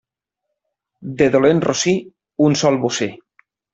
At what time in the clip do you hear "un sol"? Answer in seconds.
2.47-2.81